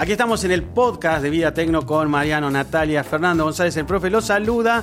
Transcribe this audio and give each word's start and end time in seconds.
Aquí 0.00 0.12
estamos 0.12 0.42
en 0.44 0.50
el 0.50 0.62
podcast 0.62 1.22
de 1.22 1.28
Vida 1.28 1.52
Tecno 1.52 1.84
con 1.84 2.10
Mariano, 2.10 2.50
Natalia, 2.50 3.04
Fernando 3.04 3.44
González, 3.44 3.76
el 3.76 3.84
profe 3.84 4.08
los 4.08 4.24
saluda. 4.24 4.82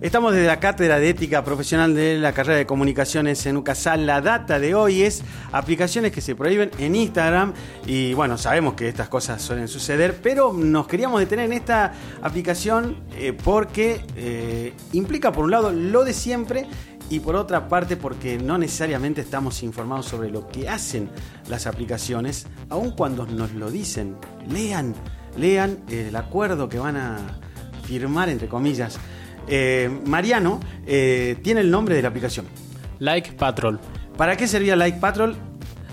Estamos 0.00 0.32
desde 0.32 0.48
la 0.48 0.58
Cátedra 0.58 0.98
de 0.98 1.08
Ética 1.08 1.44
Profesional 1.44 1.94
de 1.94 2.18
la 2.18 2.32
carrera 2.32 2.58
de 2.58 2.66
Comunicaciones 2.66 3.46
en 3.46 3.56
UCASAL. 3.58 4.06
La 4.06 4.20
data 4.20 4.58
de 4.58 4.74
hoy 4.74 5.02
es 5.02 5.22
aplicaciones 5.52 6.10
que 6.10 6.20
se 6.20 6.34
prohíben 6.34 6.72
en 6.80 6.96
Instagram. 6.96 7.54
Y 7.86 8.12
bueno, 8.14 8.36
sabemos 8.38 8.74
que 8.74 8.88
estas 8.88 9.08
cosas 9.08 9.40
suelen 9.40 9.68
suceder, 9.68 10.18
pero 10.20 10.52
nos 10.52 10.88
queríamos 10.88 11.20
detener 11.20 11.44
en 11.44 11.52
esta 11.52 11.92
aplicación 12.20 12.96
eh, 13.14 13.32
porque 13.32 14.00
eh, 14.16 14.74
implica, 14.92 15.30
por 15.30 15.44
un 15.44 15.52
lado, 15.52 15.70
lo 15.70 16.02
de 16.02 16.12
siempre 16.12 16.66
y 17.10 17.20
por 17.20 17.36
otra 17.36 17.68
parte 17.68 17.96
porque 17.96 18.38
no 18.38 18.56
necesariamente 18.56 19.20
estamos 19.20 19.62
informados 19.62 20.06
sobre 20.06 20.30
lo 20.30 20.48
que 20.48 20.68
hacen 20.68 21.10
las 21.48 21.66
aplicaciones, 21.66 22.46
aun 22.70 22.92
cuando 22.92 23.26
nos 23.26 23.52
lo 23.52 23.70
dicen. 23.70 24.16
Lean, 24.48 24.94
lean 25.36 25.80
el 25.90 26.14
acuerdo 26.16 26.68
que 26.68 26.78
van 26.78 26.96
a 26.96 27.18
firmar, 27.84 28.28
entre 28.28 28.48
comillas. 28.48 28.98
Eh, 29.48 29.90
Mariano 30.06 30.60
eh, 30.86 31.36
tiene 31.42 31.60
el 31.60 31.70
nombre 31.70 31.94
de 31.96 32.02
la 32.02 32.08
aplicación. 32.08 32.46
Like 33.00 33.32
Patrol. 33.32 33.80
¿Para 34.16 34.36
qué 34.36 34.46
servía 34.46 34.76
Like 34.76 34.98
Patrol? 35.00 35.34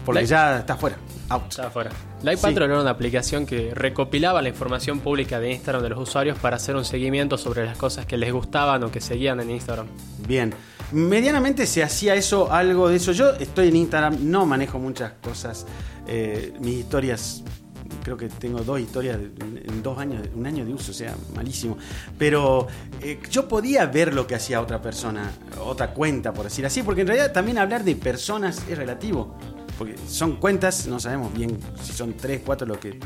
Porque 0.05 0.19
Like- 0.21 0.29
ya 0.29 0.59
está 0.59 0.75
fuera. 0.77 0.97
Out. 1.29 1.49
Está 1.49 1.67
afuera. 1.67 1.89
Like 2.23 2.37
Sí. 2.37 2.43
Patrol 2.47 2.69
era 2.71 2.79
una 2.81 2.89
aplicación 2.91 3.45
que 3.45 3.73
recopilaba 3.73 4.41
la 4.41 4.49
información 4.49 4.99
pública 4.99 5.39
de 5.39 5.51
Instagram 5.51 5.83
de 5.83 5.89
los 5.89 5.99
usuarios 5.99 6.37
para 6.39 6.55
hacer 6.55 6.75
un 6.75 6.85
seguimiento 6.85 7.37
sobre 7.37 7.65
las 7.65 7.77
cosas 7.77 8.05
que 8.05 8.15
les 8.17 8.31
gustaban 8.31 8.83
o 8.83 8.91
que 8.91 9.01
seguían 9.01 9.39
en 9.41 9.51
Instagram. 9.51 9.87
Bien. 10.27 10.53
Medianamente 10.91 11.65
se 11.65 11.83
hacía 11.83 12.15
eso, 12.15 12.51
algo 12.51 12.87
de 12.89 12.95
eso. 12.95 13.11
Yo 13.11 13.31
estoy 13.31 13.67
en 13.67 13.75
Instagram, 13.75 14.17
no 14.21 14.45
manejo 14.45 14.79
muchas 14.79 15.13
cosas. 15.21 15.65
Eh, 16.07 16.53
mis 16.61 16.75
historias, 16.75 17.43
creo 18.03 18.15
que 18.15 18.29
tengo 18.29 18.59
dos 18.59 18.79
historias 18.79 19.17
en 19.17 19.83
dos 19.83 19.97
años, 19.97 20.25
un 20.33 20.45
año 20.47 20.63
de 20.63 20.73
uso, 20.73 20.91
o 20.91 20.93
sea, 20.93 21.13
malísimo. 21.35 21.77
Pero 22.17 22.67
eh, 23.01 23.19
yo 23.29 23.49
podía 23.49 23.85
ver 23.85 24.13
lo 24.13 24.25
que 24.25 24.35
hacía 24.35 24.61
otra 24.61 24.81
persona, 24.81 25.29
otra 25.61 25.93
cuenta, 25.93 26.33
por 26.33 26.45
decir 26.45 26.65
así, 26.65 26.83
porque 26.83 27.01
en 27.01 27.07
realidad 27.07 27.33
también 27.33 27.57
hablar 27.57 27.83
de 27.83 27.95
personas 27.95 28.63
es 28.69 28.77
relativo. 28.77 29.35
Porque 29.77 29.95
son 30.07 30.37
cuentas, 30.37 30.87
no 30.87 30.99
sabemos 30.99 31.33
bien 31.33 31.59
si 31.83 31.91
son 31.91 32.13
tres, 32.13 32.41
cuatro 32.43 32.65
lo 32.65 32.79
que 32.79 32.97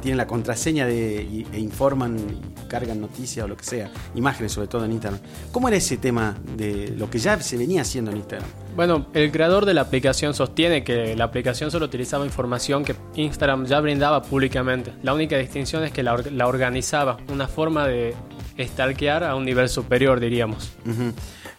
tienen 0.00 0.18
la 0.18 0.26
contraseña 0.26 0.86
de, 0.86 1.22
y- 1.22 1.46
e 1.52 1.58
informan 1.60 2.16
y 2.18 2.68
cargan 2.68 3.00
noticias 3.00 3.44
o 3.44 3.48
lo 3.48 3.56
que 3.56 3.64
sea, 3.64 3.90
imágenes 4.14 4.52
sobre 4.52 4.68
todo 4.68 4.84
en 4.84 4.92
Instagram. 4.92 5.20
¿Cómo 5.52 5.68
era 5.68 5.76
ese 5.76 5.96
tema 5.96 6.36
de 6.56 6.94
lo 6.96 7.08
que 7.10 7.18
ya 7.18 7.40
se 7.40 7.56
venía 7.56 7.82
haciendo 7.82 8.10
en 8.10 8.18
Instagram? 8.18 8.48
Bueno, 8.76 9.06
el 9.14 9.30
creador 9.32 9.64
de 9.64 9.72
la 9.74 9.80
aplicación 9.82 10.34
sostiene 10.34 10.84
que 10.84 11.16
la 11.16 11.24
aplicación 11.24 11.70
solo 11.70 11.86
utilizaba 11.86 12.24
información 12.26 12.84
que 12.84 12.94
Instagram 13.14 13.64
ya 13.66 13.80
brindaba 13.80 14.22
públicamente. 14.22 14.92
La 15.02 15.14
única 15.14 15.38
distinción 15.38 15.82
es 15.84 15.92
que 15.92 16.02
la, 16.02 16.12
or- 16.14 16.30
la 16.32 16.46
organizaba, 16.46 17.16
una 17.32 17.48
forma 17.48 17.86
de 17.86 18.14
stalkear 18.58 19.24
a 19.24 19.34
un 19.34 19.44
nivel 19.44 19.68
superior, 19.68 20.20
diríamos. 20.20 20.72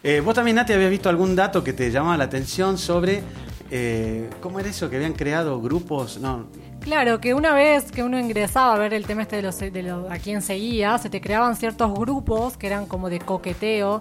Eh, 0.04 0.20
vos 0.24 0.34
también, 0.34 0.56
Nati, 0.56 0.72
habías 0.72 0.90
visto 0.90 1.08
algún 1.08 1.34
dato 1.34 1.64
que 1.64 1.72
te 1.72 1.90
llamaba 1.90 2.16
la 2.16 2.24
atención 2.24 2.78
sobre 2.78 3.22
eh, 3.70 4.28
cómo 4.40 4.60
era 4.60 4.68
eso 4.68 4.88
que 4.90 4.96
habían 4.96 5.12
creado 5.12 5.60
grupos. 5.60 6.18
No, 6.18 6.46
Claro, 6.80 7.20
que 7.20 7.34
una 7.34 7.52
vez 7.54 7.90
que 7.92 8.02
uno 8.02 8.18
ingresaba 8.18 8.74
a 8.74 8.78
ver 8.78 8.94
el 8.94 9.04
tema 9.04 9.22
este 9.22 9.36
de, 9.36 9.42
los, 9.42 9.58
de 9.58 9.82
lo- 9.82 10.10
a 10.10 10.16
quién 10.18 10.40
seguía, 10.42 10.96
se 10.98 11.10
te 11.10 11.20
creaban 11.20 11.56
ciertos 11.56 11.92
grupos 11.92 12.56
que 12.56 12.66
eran 12.68 12.86
como 12.86 13.10
de 13.10 13.18
coqueteo, 13.18 14.00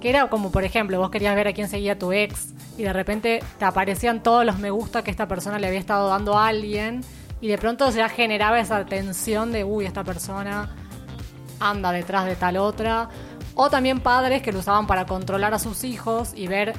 que 0.00 0.10
era 0.10 0.28
como, 0.28 0.50
por 0.50 0.64
ejemplo, 0.64 0.98
vos 0.98 1.10
querías 1.10 1.34
ver 1.36 1.48
a 1.48 1.52
quién 1.54 1.68
seguía 1.68 1.98
tu 1.98 2.12
ex 2.12 2.48
y 2.76 2.82
de 2.82 2.92
repente 2.92 3.42
te 3.58 3.64
aparecían 3.64 4.22
todos 4.22 4.44
los 4.44 4.58
me 4.58 4.70
gusta 4.70 5.02
que 5.02 5.10
esta 5.10 5.26
persona 5.28 5.58
le 5.58 5.68
había 5.68 5.78
estado 5.80 6.08
dando 6.08 6.36
a 6.36 6.48
alguien 6.48 7.00
y 7.40 7.48
de 7.48 7.56
pronto 7.58 7.88
ya 7.90 8.08
generaba 8.10 8.58
esa 8.60 8.84
tensión 8.84 9.52
de, 9.52 9.64
uy, 9.64 9.86
esta 9.86 10.04
persona 10.04 10.74
anda 11.60 11.92
detrás 11.92 12.26
de 12.26 12.36
tal 12.36 12.56
otra. 12.58 13.08
O 13.54 13.70
también 13.70 14.00
padres 14.00 14.42
que 14.42 14.52
lo 14.52 14.58
usaban 14.58 14.86
para 14.86 15.06
controlar 15.06 15.54
a 15.54 15.58
sus 15.58 15.84
hijos 15.84 16.32
y 16.34 16.46
ver 16.48 16.74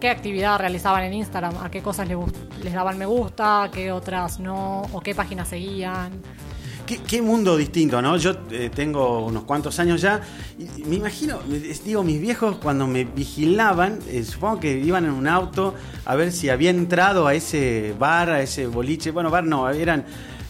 qué 0.00 0.08
actividad 0.08 0.58
realizaban 0.58 1.04
en 1.04 1.14
Instagram, 1.14 1.58
a 1.62 1.70
qué 1.70 1.82
cosas 1.82 2.08
les, 2.08 2.72
daban 2.72 2.98
me 2.98 3.06
gusta, 3.06 3.64
a 3.64 3.70
qué 3.70 3.92
otras 3.92 4.40
no, 4.40 4.82
o 4.92 5.00
qué 5.00 5.14
páginas 5.14 5.48
seguían. 5.48 6.10
¿Qué, 7.06 7.22
mundo 7.22 7.56
distinto, 7.56 8.02
¿no? 8.02 8.16
Yo 8.16 8.32
eh, 8.50 8.68
tengo 8.74 9.24
unos 9.24 9.44
cuantos 9.44 9.78
años 9.78 10.00
ya 10.00 10.20
me 10.86 10.96
imagino, 10.96 11.38
digo, 11.84 12.02
mis 12.02 12.20
viejos 12.20 12.56
cuando 12.56 12.88
me 12.88 13.04
vigilaban, 13.04 14.00
eh, 14.08 14.24
supongo 14.24 14.58
que 14.58 14.76
iban 14.76 15.04
en 15.04 15.12
un 15.12 15.28
auto 15.28 15.74
a 16.04 16.16
ver 16.16 16.32
si 16.32 16.48
había 16.48 16.70
entrado 16.70 17.28
a 17.28 17.34
ese 17.34 17.94
bar, 17.96 18.30
a 18.30 18.42
ese 18.42 18.66
boliche. 18.66 19.12
Bueno, 19.12 19.30
bar 19.30 19.44
no, 19.44 19.70
eran 19.70 20.04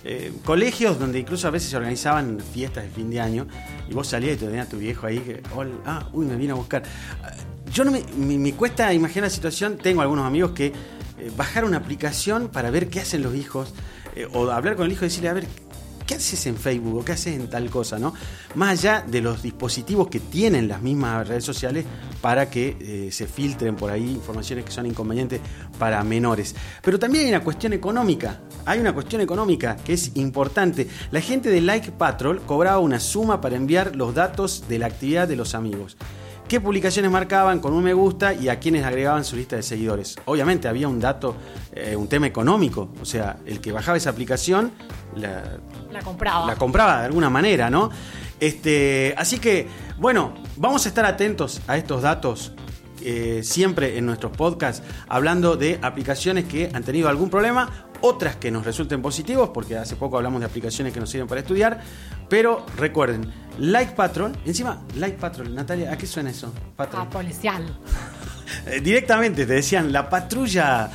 eh, 0.04 0.32
colegios 0.44 0.98
donde 0.98 1.18
incluso 1.18 1.46
a 1.48 1.50
veces 1.50 1.70
se 1.70 1.76
organizaban 1.76 2.38
fiestas 2.40 2.84
de 2.84 2.90
fin 2.90 3.10
de 3.10 3.20
año 3.20 3.46
y 3.88 3.94
vos 3.94 4.08
salías 4.08 4.36
y 4.36 4.38
te 4.38 4.46
tenías 4.46 4.66
a 4.66 4.70
tu 4.70 4.78
viejo 4.78 5.06
ahí 5.06 5.18
que, 5.18 5.42
"Hola, 5.54 5.72
ah, 5.84 6.08
uy, 6.12 6.26
me 6.26 6.36
vine 6.36 6.52
a 6.52 6.54
buscar. 6.56 6.82
Ah, 7.22 7.32
Yo 7.72 7.84
no 7.84 7.92
me, 7.92 8.02
me, 8.36 8.52
cuesta 8.54 8.92
imaginar 8.92 9.24
la 9.24 9.30
situación, 9.30 9.76
tengo 9.78 10.02
algunos 10.02 10.26
amigos 10.26 10.50
que 10.52 10.66
eh, 10.66 11.30
bajar 11.36 11.64
una 11.64 11.76
aplicación 11.76 12.48
para 12.48 12.70
ver 12.70 12.88
qué 12.88 12.98
hacen 13.00 13.22
los 13.22 13.34
hijos 13.36 13.72
eh, 14.16 14.26
o 14.32 14.50
hablar 14.50 14.74
con 14.74 14.86
el 14.86 14.92
hijo 14.92 15.04
y 15.04 15.08
decirle, 15.08 15.28
a 15.28 15.34
ver, 15.34 15.46
¿qué 16.10 16.16
haces 16.16 16.44
en 16.46 16.56
Facebook 16.56 16.96
o 16.96 17.04
qué 17.04 17.12
haces 17.12 17.36
en 17.36 17.48
tal 17.48 17.70
cosa? 17.70 17.96
¿no? 17.96 18.12
Más 18.56 18.80
allá 18.80 19.04
de 19.06 19.20
los 19.20 19.42
dispositivos 19.42 20.08
que 20.08 20.18
tienen 20.18 20.66
las 20.66 20.82
mismas 20.82 21.28
redes 21.28 21.44
sociales 21.44 21.84
para 22.20 22.50
que 22.50 22.76
eh, 22.80 23.12
se 23.12 23.28
filtren 23.28 23.76
por 23.76 23.92
ahí 23.92 24.10
informaciones 24.10 24.64
que 24.64 24.72
son 24.72 24.86
inconvenientes 24.86 25.40
para 25.78 26.02
menores. 26.02 26.56
Pero 26.82 26.98
también 26.98 27.26
hay 27.26 27.30
una 27.30 27.44
cuestión 27.44 27.74
económica. 27.74 28.40
Hay 28.66 28.80
una 28.80 28.92
cuestión 28.92 29.20
económica 29.20 29.76
que 29.76 29.92
es 29.92 30.10
importante. 30.16 30.88
La 31.12 31.20
gente 31.20 31.48
de 31.48 31.60
Like 31.60 31.92
Patrol 31.92 32.40
cobraba 32.40 32.80
una 32.80 32.98
suma 32.98 33.40
para 33.40 33.54
enviar 33.54 33.94
los 33.94 34.12
datos 34.12 34.64
de 34.68 34.80
la 34.80 34.86
actividad 34.86 35.28
de 35.28 35.36
los 35.36 35.54
amigos. 35.54 35.96
¿Qué 36.50 36.60
publicaciones 36.60 37.12
marcaban 37.12 37.60
con 37.60 37.72
un 37.72 37.84
me 37.84 37.94
gusta 37.94 38.34
y 38.34 38.48
a 38.48 38.58
quienes 38.58 38.84
agregaban 38.84 39.24
su 39.24 39.36
lista 39.36 39.54
de 39.54 39.62
seguidores? 39.62 40.16
Obviamente 40.24 40.66
había 40.66 40.88
un 40.88 40.98
dato, 40.98 41.36
eh, 41.72 41.94
un 41.94 42.08
tema 42.08 42.26
económico. 42.26 42.90
O 43.00 43.04
sea, 43.04 43.36
el 43.46 43.60
que 43.60 43.70
bajaba 43.70 43.96
esa 43.96 44.10
aplicación 44.10 44.72
la, 45.14 45.44
La 45.92 46.00
compraba. 46.00 46.46
la 46.46 46.56
compraba 46.56 46.98
de 46.98 47.06
alguna 47.06 47.30
manera, 47.30 47.70
¿no? 47.70 47.90
Este, 48.40 49.14
así 49.16 49.38
que, 49.38 49.68
bueno, 49.98 50.34
vamos 50.56 50.86
a 50.86 50.88
estar 50.88 51.04
atentos 51.04 51.60
a 51.68 51.76
estos 51.76 52.02
datos 52.02 52.52
eh, 53.00 53.42
siempre 53.44 53.96
en 53.96 54.06
nuestros 54.06 54.36
podcasts, 54.36 54.82
hablando 55.06 55.56
de 55.56 55.78
aplicaciones 55.82 56.46
que 56.46 56.68
han 56.74 56.82
tenido 56.82 57.08
algún 57.08 57.30
problema, 57.30 57.86
otras 58.02 58.36
que 58.36 58.50
nos 58.50 58.64
resulten 58.64 59.02
positivos, 59.02 59.50
porque 59.52 59.76
hace 59.76 59.96
poco 59.96 60.16
hablamos 60.16 60.40
de 60.40 60.46
aplicaciones 60.46 60.92
que 60.92 61.00
nos 61.00 61.10
sirven 61.10 61.28
para 61.28 61.40
estudiar, 61.40 61.80
pero 62.28 62.64
recuerden, 62.76 63.32
Like 63.58 63.92
Patrol, 63.92 64.32
encima, 64.44 64.82
Like 64.96 65.18
Patrol, 65.18 65.54
Natalia, 65.54 65.92
¿a 65.92 65.98
qué 65.98 66.06
suena 66.06 66.30
eso? 66.30 66.52
Patrol. 66.76 67.02
Ah, 67.06 67.10
policial. 67.10 67.78
Eh, 68.66 68.80
directamente 68.80 69.46
te 69.46 69.54
decían 69.54 69.92
la 69.92 70.10
patrulla 70.10 70.90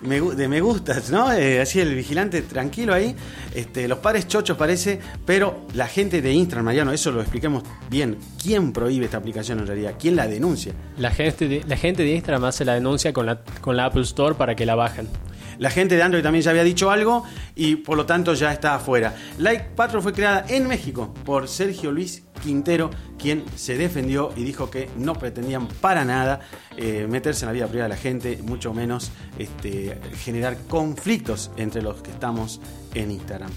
me 0.00 0.20
de 0.20 0.48
me 0.48 0.60
gustas, 0.60 1.10
¿no? 1.10 1.32
Eh, 1.32 1.60
así 1.60 1.80
el 1.80 1.94
vigilante 1.94 2.42
tranquilo 2.42 2.94
ahí. 2.94 3.14
Este, 3.54 3.88
los 3.88 3.98
padres 3.98 4.28
chochos 4.28 4.56
parece, 4.56 5.00
pero 5.24 5.66
la 5.74 5.86
gente 5.86 6.22
de 6.22 6.32
Instagram, 6.32 6.66
Mariano, 6.66 6.92
eso 6.92 7.10
lo 7.10 7.20
expliquemos 7.20 7.62
bien. 7.90 8.18
¿Quién 8.40 8.72
prohíbe 8.72 9.06
esta 9.06 9.18
aplicación 9.18 9.58
en 9.60 9.66
realidad? 9.66 9.94
¿Quién 9.98 10.16
la 10.16 10.26
denuncia? 10.26 10.72
La 10.98 11.10
gente 11.10 11.48
de, 11.48 11.64
la 11.66 11.76
gente 11.76 12.02
de 12.02 12.14
Instagram 12.14 12.44
hace 12.44 12.64
la 12.64 12.74
denuncia 12.74 13.12
con 13.12 13.26
la, 13.26 13.40
con 13.60 13.76
la 13.76 13.86
Apple 13.86 14.02
Store 14.02 14.34
para 14.34 14.54
que 14.54 14.66
la 14.66 14.74
bajen. 14.74 15.08
La 15.58 15.70
gente 15.70 15.96
de 15.96 16.02
Android 16.02 16.22
también 16.22 16.42
ya 16.42 16.50
había 16.50 16.64
dicho 16.64 16.90
algo 16.90 17.24
y 17.54 17.76
por 17.76 17.96
lo 17.96 18.06
tanto 18.06 18.34
ya 18.34 18.52
está 18.52 18.74
afuera. 18.74 19.14
Like 19.38 19.70
Patrol 19.74 20.02
fue 20.02 20.12
creada 20.12 20.44
en 20.48 20.66
México 20.68 21.12
por 21.24 21.48
Sergio 21.48 21.90
Luis 21.90 22.22
Quintero, 22.42 22.90
quien 23.18 23.44
se 23.56 23.76
defendió 23.76 24.32
y 24.36 24.44
dijo 24.44 24.70
que 24.70 24.88
no 24.96 25.14
pretendían 25.14 25.66
para 25.66 26.04
nada 26.04 26.40
eh, 26.76 27.06
meterse 27.08 27.44
en 27.44 27.48
la 27.48 27.52
vida 27.52 27.66
privada 27.66 27.88
de 27.88 27.94
la 27.96 28.00
gente, 28.00 28.38
mucho 28.42 28.72
menos 28.72 29.10
este, 29.38 29.98
generar 30.18 30.56
conflictos 30.68 31.50
entre 31.56 31.82
los 31.82 32.02
que 32.02 32.10
estamos 32.10 32.60
en 32.94 33.10
Instagram. 33.10 33.50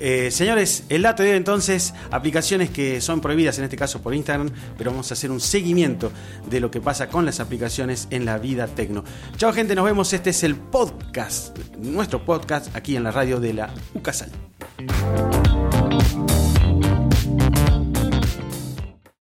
Eh, 0.00 0.30
señores, 0.30 0.84
el 0.88 1.02
dato 1.02 1.22
de 1.22 1.30
hoy 1.30 1.36
entonces, 1.36 1.94
aplicaciones 2.10 2.70
que 2.70 3.00
son 3.00 3.20
prohibidas 3.20 3.58
en 3.58 3.64
este 3.64 3.76
caso 3.76 4.00
por 4.02 4.14
Instagram, 4.14 4.50
pero 4.76 4.90
vamos 4.90 5.10
a 5.10 5.14
hacer 5.14 5.30
un 5.30 5.40
seguimiento 5.40 6.10
de 6.48 6.60
lo 6.60 6.70
que 6.70 6.80
pasa 6.80 7.08
con 7.08 7.24
las 7.24 7.40
aplicaciones 7.40 8.08
en 8.10 8.24
la 8.24 8.38
vida 8.38 8.66
tecno. 8.66 9.04
Chao 9.36 9.52
gente, 9.52 9.74
nos 9.74 9.84
vemos. 9.84 10.12
Este 10.12 10.30
es 10.30 10.42
el 10.42 10.56
podcast, 10.56 11.56
nuestro 11.78 12.24
podcast 12.24 12.74
aquí 12.76 12.96
en 12.96 13.04
la 13.04 13.10
radio 13.10 13.40
de 13.40 13.54
la 13.54 13.70
UCASAL. 13.94 14.30